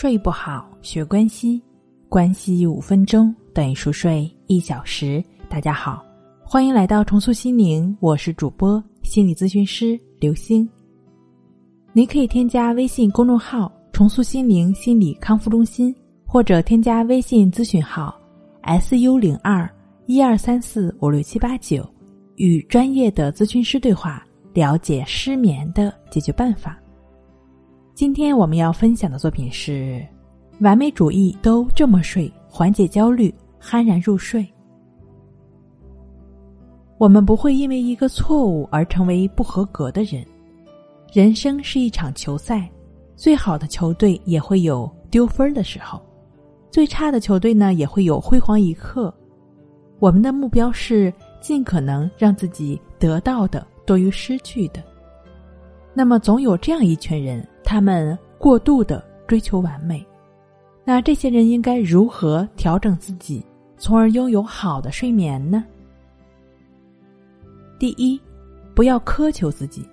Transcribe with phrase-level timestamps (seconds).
[0.00, 1.60] 睡不好，学关西，
[2.08, 5.22] 关系五分钟等于熟睡一小时。
[5.46, 6.02] 大家好，
[6.42, 10.66] 欢迎来到重塑心灵，我是主播心理咨询师刘星。
[11.92, 15.94] 您可以添加微信公众号“重塑心灵心理康复中心”，
[16.24, 18.18] 或者添加微信咨询号
[18.80, 19.70] “su 零二
[20.06, 21.86] 一二三四五六七八九”，
[22.36, 26.80] 与专业的咨询师对话，了解失眠的解决办法。
[28.00, 30.02] 今天我们要分享的作品是：
[30.60, 34.42] 完美主义都这么睡，缓解焦虑，酣然入睡。
[36.96, 40.24] 我们不会因为一个错误而成为不合格的人。
[41.12, 42.66] 人生是一场球赛，
[43.16, 46.00] 最好的球队也会有丢分的时候，
[46.70, 49.14] 最差的球队呢也会有辉煌一刻。
[49.98, 54.82] 我们的目标是尽可能让自己得到的多于失去的。
[56.00, 57.46] 那么，总有这样一群人。
[57.62, 60.02] 他们过度的追求完美，
[60.82, 63.44] 那这些人应该如何调整自己，
[63.76, 65.62] 从而拥有好的睡眠呢？
[67.78, 68.18] 第一，
[68.74, 69.86] 不要苛求自己，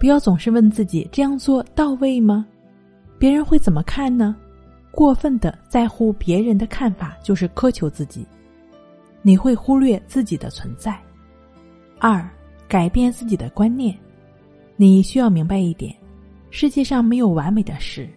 [0.00, 2.44] 不要总是问自己这样做到位吗？
[3.16, 4.34] 别人会怎么看呢？
[4.90, 8.26] 过分的在乎别人的看法，就是苛求自己，
[9.22, 11.00] 你会忽略自己的存在。
[12.00, 12.28] 二，
[12.66, 13.96] 改变自己的观念，
[14.76, 15.94] 你需要明白一点。
[16.50, 18.08] 世界上没有完美的事，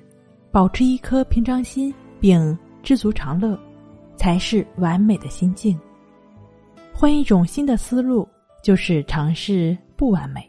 [0.51, 3.59] 保持一颗平常心并知足常乐，
[4.15, 5.79] 才是完美的心境。
[6.93, 8.27] 换一种新的思路，
[8.63, 10.41] 就是尝试不完美。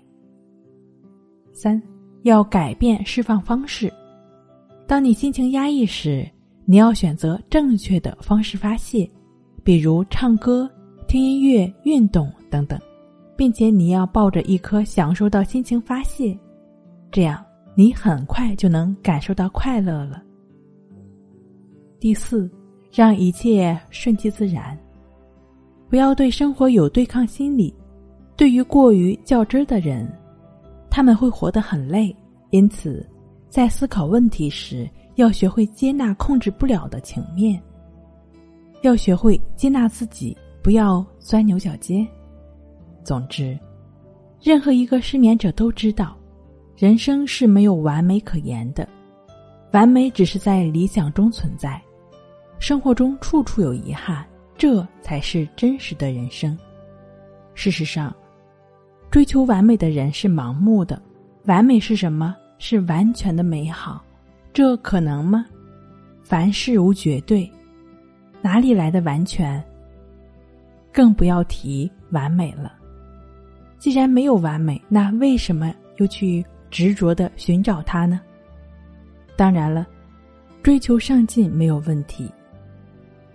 [1.53, 1.83] 三，
[2.23, 3.93] 要改变释放方式。
[4.87, 6.29] 当你心情压抑时，
[6.65, 9.09] 你要选择正确的方式发泄，
[9.65, 10.71] 比如唱歌、
[11.07, 12.79] 听音乐、运动等等，
[13.39, 16.37] 并且你要抱着一颗享受到心情发泄，
[17.13, 17.43] 这样。
[17.77, 20.21] 你很快就能感受到快乐了。
[22.01, 22.51] 第四，
[22.93, 24.77] 让一切顺其自然，
[25.89, 27.73] 不要对生活有对抗心理。
[28.35, 30.13] 对于过于较真的人，
[30.91, 32.13] 他们会活得很累。
[32.51, 33.09] 因此，
[33.49, 37.63] 在思考问题时，要学会接纳控制不了的情面，
[38.83, 42.05] 要学会接纳自己，不要钻牛角尖。
[43.09, 43.59] 总之，
[44.39, 46.15] 任何一个失眠者都知道。
[46.77, 48.87] 人生是没有完美可言的，
[49.73, 51.81] 完美只是在理想中存在，
[52.59, 54.23] 生活中处处有遗憾，
[54.59, 56.55] 这才是真实的人生。
[57.55, 58.15] 事实上，
[59.11, 61.01] 追求完美的人是盲目的。
[61.47, 62.37] 完美是什么？
[62.59, 64.05] 是完全的美好，
[64.53, 65.47] 这可能吗？
[66.23, 67.51] 凡事无绝对，
[68.43, 69.65] 哪里来的完全？
[70.93, 72.75] 更不要提完美了。
[73.79, 76.45] 既然没有完美，那为什么又去？
[76.71, 78.21] 执着的寻找它呢？
[79.37, 79.87] 当然了，
[80.63, 82.31] 追求上进没有问题。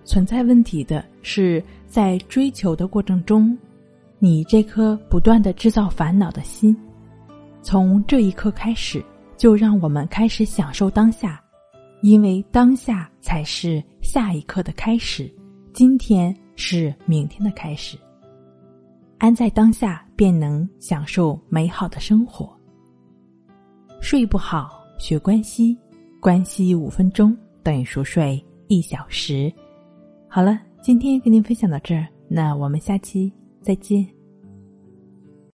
[0.06, 3.58] 存在问题的是，在追求的过程中，
[4.20, 6.78] 你这颗不断的制造烦恼的心。
[7.64, 9.04] 从这一刻开始，
[9.36, 11.44] 就让我们开始享受当下，
[12.04, 15.28] 因为当下才是下一刻的开始。
[15.74, 17.98] 今天是明天的开始。
[19.23, 22.53] 安在当下，便能享受美好的生活。
[24.01, 25.78] 睡不好，学关西，
[26.19, 27.33] 关西五分钟
[27.63, 29.50] 等于熟睡一小时。
[30.28, 33.31] 好了，今天跟您分享到这儿，那我们下期
[33.62, 34.06] 再见。